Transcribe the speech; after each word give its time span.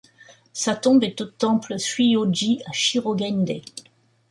Sa 0.53 0.75
tombe 0.75 1.03
est 1.03 1.21
au 1.21 1.25
temple 1.25 1.77
Zuisho-ji 1.77 2.63
à 2.65 2.71
Shirogane-dai. 2.71 3.61